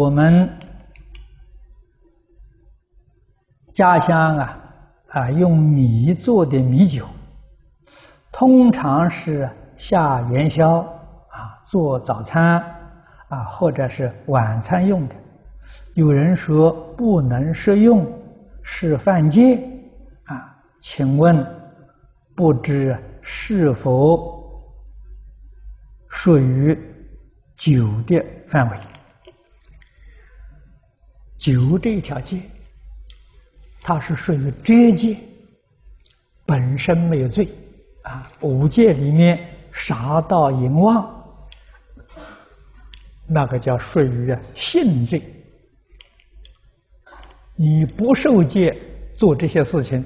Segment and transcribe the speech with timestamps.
[0.00, 0.48] 我们
[3.74, 4.58] 家乡啊
[5.08, 7.06] 啊，用米做的米酒，
[8.32, 10.78] 通常是下元宵
[11.28, 12.64] 啊，做早餐
[13.28, 15.14] 啊，或者是晚餐用的。
[15.92, 18.10] 有人说不能食用，
[18.62, 19.62] 是犯戒
[20.24, 20.56] 啊？
[20.80, 21.46] 请问
[22.34, 24.64] 不知是否
[26.08, 26.74] 属于
[27.54, 28.78] 酒的范围？
[31.40, 32.38] 酒这一条戒，
[33.80, 35.16] 它是属于遮戒，
[36.44, 37.48] 本身没有罪
[38.02, 38.30] 啊。
[38.42, 41.48] 五戒里面杀盗淫妄，
[43.26, 45.22] 那个叫属于性罪。
[47.56, 48.76] 你不受戒
[49.16, 50.04] 做这些事情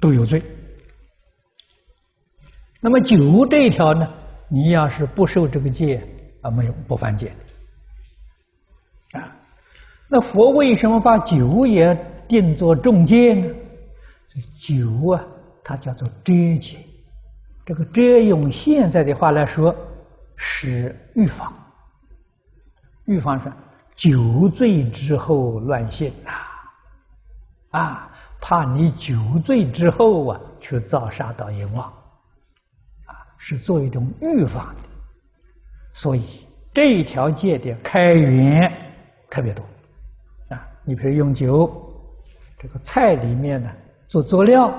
[0.00, 0.42] 都有罪。
[2.80, 4.12] 那么酒这一条呢？
[4.48, 6.02] 你要是不受这个戒
[6.40, 7.32] 啊，没有不犯戒。
[10.12, 11.96] 那佛为什么把酒也
[12.28, 13.54] 定作重戒呢？
[14.28, 15.24] 这酒啊，
[15.64, 16.76] 它叫做遮戒。
[17.64, 19.74] 这个遮用现在的话来说，
[20.36, 21.50] 是预防。
[23.06, 23.50] 预防是
[23.96, 34.82] 酒醉之后乱性啊，啊，怕你酒醉之后啊去造杀盗淫妄，啊，是做一种预防的。
[35.94, 38.70] 所以这一条戒的开源
[39.30, 39.64] 特别多。
[40.84, 41.70] 你比如用酒，
[42.58, 43.70] 这个菜里面呢
[44.08, 44.72] 做佐料，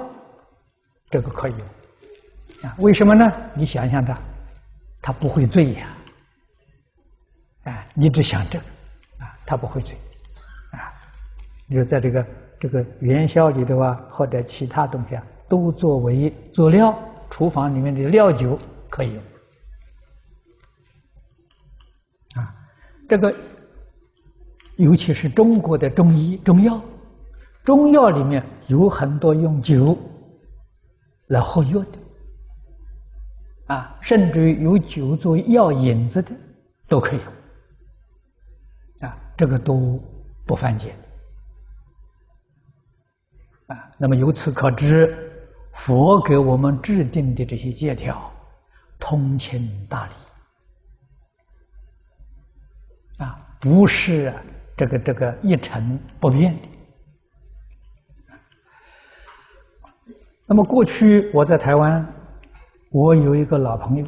[1.09, 2.75] 这个可以用啊？
[2.79, 3.31] 为什么呢？
[3.53, 4.17] 你想想它，
[5.01, 5.95] 它不会醉呀！
[7.63, 8.65] 啊，你只想这个
[9.19, 9.95] 啊，它不会醉
[10.71, 10.91] 啊。
[11.67, 12.27] 你说在这个
[12.59, 16.93] 这个元宵里头啊，或者其他东西啊，都作为佐料，
[17.29, 18.59] 厨房里面的料酒
[18.89, 19.23] 可以用
[22.35, 22.53] 啊。
[23.07, 23.33] 这个。
[24.77, 26.81] 尤其是中国的中医中药，
[27.63, 29.95] 中药里面有很多用酒
[31.27, 31.99] 来喝药的，
[33.67, 36.35] 啊，甚至于有酒做药引子的
[36.87, 37.19] 都可以
[38.99, 40.01] 用，啊，这个都
[40.47, 40.95] 不犯戒，
[43.67, 45.15] 啊，那么由此可知，
[45.71, 48.33] 佛给我们制定的这些戒条，
[48.99, 50.13] 通情达理，
[53.23, 54.25] 啊，不是。
[54.29, 54.43] 啊
[54.75, 56.67] 这个这个一成不变的。
[60.45, 62.05] 那么过去我在台湾，
[62.91, 64.07] 我有一个老朋友，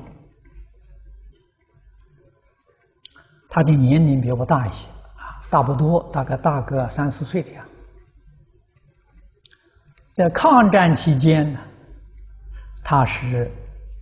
[3.49, 7.71] 他的年龄比我大一些啊，大不多，大概大个三四岁的样子。
[10.11, 11.59] 在抗战期间呢，
[12.83, 13.49] 他是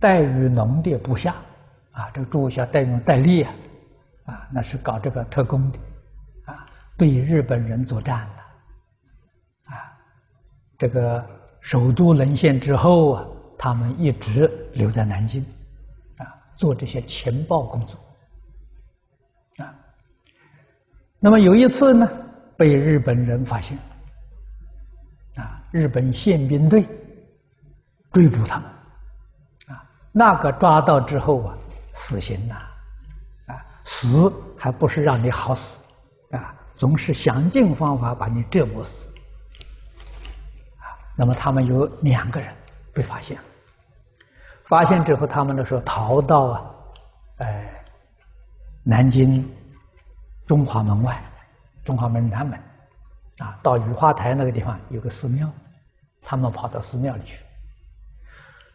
[0.00, 1.36] 戴雨农的部下
[1.92, 3.54] 啊，这个部下戴雨戴笠啊，
[4.26, 5.78] 啊，那是搞这个特工的。
[6.96, 9.98] 对日本人作战的，啊，
[10.78, 11.28] 这个
[11.60, 13.26] 首都沦陷之后啊，
[13.58, 15.44] 他们一直留在南京，
[16.18, 16.24] 啊，
[16.54, 17.98] 做这些情报工作，
[19.56, 19.74] 啊，
[21.18, 22.08] 那么有一次呢，
[22.56, 23.76] 被日本人发现，
[25.34, 26.86] 啊，日本宪兵队
[28.12, 28.70] 追捕他们，
[29.66, 31.58] 啊，那个抓到之后啊，
[31.92, 32.54] 死刑呐，
[33.46, 35.76] 啊，死还不是让你好死，
[36.30, 36.54] 啊。
[36.76, 39.06] 总是想尽方法把你折磨死，
[40.78, 40.90] 啊！
[41.16, 42.52] 那么他们有两个人
[42.92, 43.42] 被发现了，
[44.64, 46.74] 发现之后，他们那时候逃到啊，
[47.38, 47.84] 哎，
[48.82, 49.48] 南京
[50.46, 51.22] 中华门外，
[51.84, 52.58] 中华门南门，
[53.38, 55.48] 啊，到雨花台那个地方有个寺庙，
[56.22, 57.38] 他们跑到寺庙里去，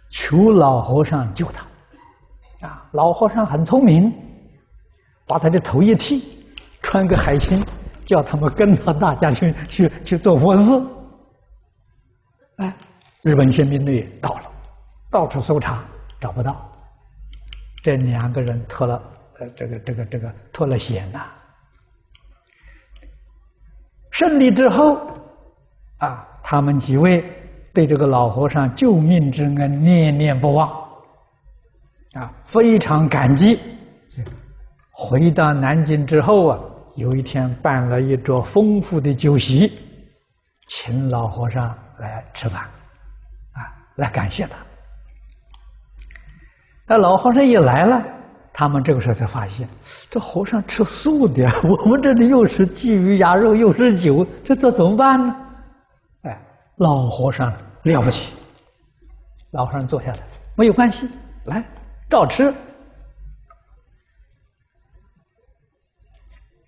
[0.10, 4.14] 求老和尚救他，啊，老和尚很聪明，
[5.28, 6.46] 把他的头一剃，
[6.81, 7.62] 穿个海青。
[8.09, 10.64] 叫他们跟着大家去 去去做佛事，
[12.56, 12.75] 哎，
[13.22, 14.52] 日本宪兵队到了，
[15.12, 15.86] 到处搜查
[16.19, 16.56] 找不到，
[17.84, 19.00] 这两个人脱了
[19.38, 21.28] 呃这个这个这个脱了险呐。
[24.10, 24.98] 胜利之后，
[26.00, 27.24] 啊，他们几位
[27.75, 30.68] 对这个老和尚救命之恩念念不忘，
[32.13, 33.60] 啊，非常感激。
[34.89, 36.60] 回到南京之后啊。
[36.95, 39.71] 有一天办了一桌丰富的酒席，
[40.68, 42.63] 请老和尚来吃饭，
[43.53, 43.59] 啊，
[43.95, 44.57] 来感谢他。
[46.86, 48.03] 那老和尚一来了，
[48.51, 49.69] 他们这个时候才发现，
[50.09, 55.35] 这和尚吃素的， 我们这里又是鲫鱼鸭肉，又是酒，这这怎么办呢？
[56.24, 56.42] 哎，
[56.77, 57.53] 老和尚
[57.83, 58.33] 了不起，
[59.51, 60.19] 老和尚坐下来，
[60.56, 61.07] 没有关系，
[61.45, 61.63] 来
[62.09, 62.53] 照吃。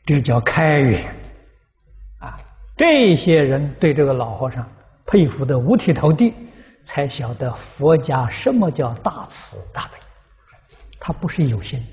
[0.06, 1.06] 这叫开源
[2.19, 2.38] 啊！
[2.75, 4.68] 这些人对这个老和尚
[5.06, 6.33] 佩服得五体投地，
[6.83, 10.00] 才晓得佛家什么叫大慈大悲。
[11.00, 11.83] 他不是有心，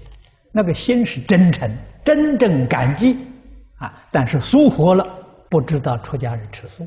[0.53, 1.71] 那个心是真诚，
[2.05, 3.19] 真正感激
[3.79, 3.93] 啊！
[4.11, 5.07] 但是疏忽了，
[5.51, 6.87] 不知道出家人吃素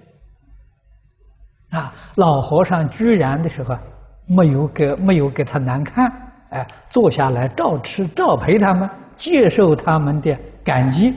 [1.69, 1.93] 啊！
[2.15, 3.77] 老和尚居然的时候
[4.25, 6.11] 没有给没有给他难看，
[6.49, 8.89] 哎，坐下来照吃照陪他们，
[9.21, 11.13] 接受他们的感激，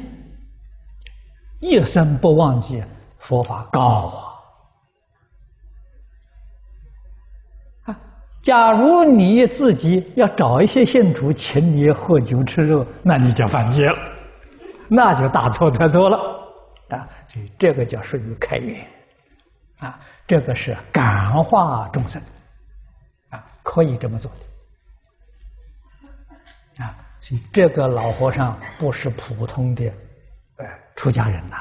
[1.58, 2.84] 一生不忘记
[3.18, 4.12] 佛法高
[7.86, 7.94] 啊！
[7.94, 7.96] 啊
[8.42, 13.98] 假如你自己要找一些信徒请你喝酒吃肉，那你就犯戒了，
[14.86, 16.18] 那就大错特错了
[16.90, 17.08] 啊！
[17.26, 18.86] 所以这个叫属于开源
[19.78, 22.20] 啊，这个是感化众生
[23.30, 24.30] 啊，可以这么做
[26.76, 26.94] 的啊。
[27.52, 29.84] 这个老和尚不是普通的
[30.56, 31.56] 呃出家人呐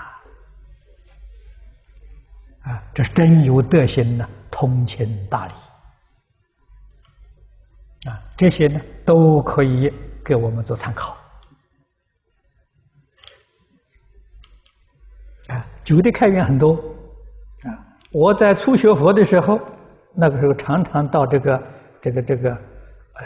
[2.63, 5.53] 啊，这真有德行呐，通情达理。
[8.09, 9.93] 啊，这些呢都可以
[10.23, 11.17] 给我们做参考。
[15.47, 16.73] 啊，酒的开源很多。
[17.63, 17.71] 啊，
[18.11, 19.59] 我在初学佛的时候，
[20.13, 21.63] 那个时候常常到这个
[22.01, 22.51] 这个这个
[23.13, 23.25] 呃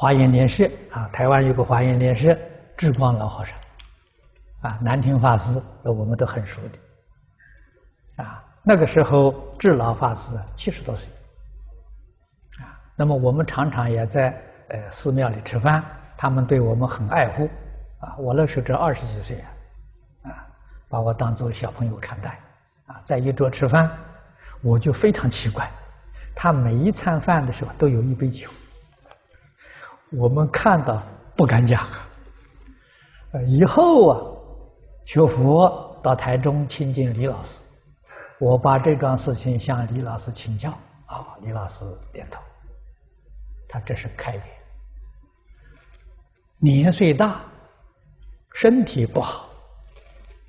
[0.00, 2.34] 华严莲社啊，台湾有个华严莲社，
[2.74, 3.54] 智光老和尚，
[4.62, 8.24] 啊，南亭法师，我们都很熟的。
[8.24, 11.06] 啊，那个时候智老法师七十多岁。
[12.64, 14.34] 啊那么我们常常也在
[14.68, 15.84] 呃寺庙里吃饭，
[16.16, 17.50] 他们对我们很爱护
[17.98, 18.16] 啊。
[18.16, 19.44] 我那时候只二十几岁
[20.22, 20.32] 啊，
[20.88, 22.40] 把我当做小朋友看待
[22.86, 23.02] 啊。
[23.04, 23.90] 在一桌吃饭，
[24.62, 25.70] 我就非常奇怪，
[26.34, 28.48] 他每一餐饭的时候都有一杯酒，
[30.12, 31.02] 我们看到
[31.36, 31.86] 不敢讲。
[33.46, 34.20] 以后啊
[35.04, 37.62] 学佛到台中亲近李老师，
[38.40, 40.70] 我把这桩事情向李老师请教
[41.06, 42.40] 啊，李老师点头。
[43.68, 44.44] 他这是开源，
[46.58, 47.40] 年岁大，
[48.52, 49.48] 身体不好，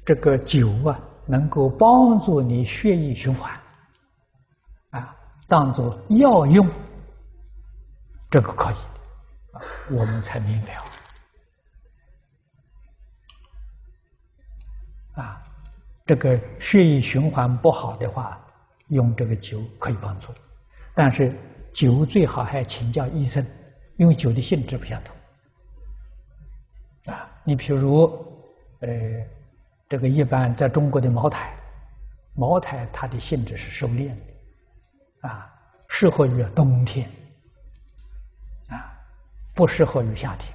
[0.04, 3.52] 这个酒啊，能够帮助你血液循环，
[4.90, 5.16] 啊，
[5.48, 6.68] 当做药用，
[8.32, 8.76] 这个可以，
[9.90, 10.84] 我们才明了，
[15.16, 15.44] 啊，
[16.06, 18.40] 这个血液循环不好的话，
[18.88, 20.34] 用这个酒可以帮助，
[20.94, 21.34] 但是。
[21.74, 23.42] 酒最好还请教医生，
[23.96, 25.16] 因为酒的性质不相同。
[27.14, 28.04] 啊，你譬如，
[28.82, 28.90] 呃，
[29.88, 31.56] 这个一般在中国的茅台，
[32.36, 35.50] 茅台它的性质是收敛的，啊，
[35.88, 37.10] 适合于冬天，
[39.62, 40.52] 不适合于夏天，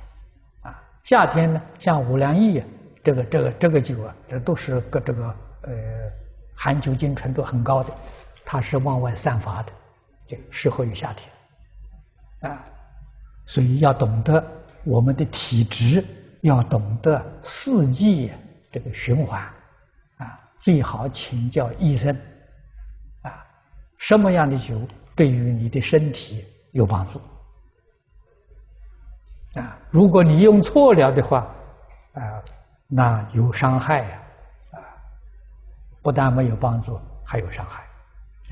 [0.62, 2.64] 啊，夏天呢，像五粮液，
[3.04, 5.26] 这个这个这个酒啊，这都是个这个
[5.62, 5.72] 呃
[6.56, 7.94] 含酒精程度很高的，
[8.44, 9.72] 它是往外散发的。
[10.26, 12.64] 就适合于夏天，啊，
[13.46, 14.44] 所以要懂得
[14.82, 16.04] 我们的体质，
[16.40, 18.32] 要懂得四季
[18.72, 19.40] 这个循环，
[20.16, 22.12] 啊，最好请教医生，
[23.22, 23.46] 啊，
[23.98, 24.80] 什么样的酒
[25.14, 27.20] 对于你的身体有帮助，
[29.56, 31.46] 啊，如果你用错了的话，
[32.12, 32.42] 啊，
[32.86, 34.18] 那有伤害呀，
[34.72, 34.78] 啊，
[36.02, 37.82] 不但没有帮助，还有伤害。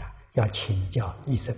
[0.02, 1.54] 啊要请教医生。